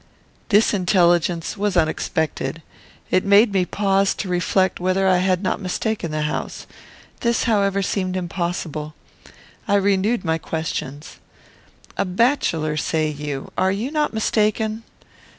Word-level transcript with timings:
This 0.49 0.73
intelligence 0.73 1.55
was 1.55 1.77
unexpected. 1.77 2.63
It 3.11 3.23
made 3.23 3.53
me 3.53 3.65
pause 3.67 4.15
to 4.15 4.27
reflect 4.27 4.79
whether 4.79 5.07
I 5.07 5.17
had 5.17 5.43
not 5.43 5.61
mistaken 5.61 6.09
the 6.09 6.23
house. 6.23 6.65
This, 7.19 7.43
however, 7.43 7.83
seemed 7.83 8.17
impossible. 8.17 8.95
I 9.67 9.75
renewed 9.75 10.25
my 10.25 10.39
questions. 10.39 11.17
"A 11.97 12.05
bachelor, 12.05 12.77
say 12.77 13.09
you? 13.09 13.51
Are 13.55 13.71
you 13.71 13.91
not 13.91 14.11
mistaken?" 14.11 14.81